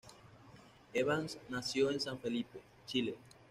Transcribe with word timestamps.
Evans 0.95 1.37
nació 1.49 1.91
en 1.91 1.99
San 1.99 2.17
Felipe, 2.17 2.59
Chile. 2.87 3.15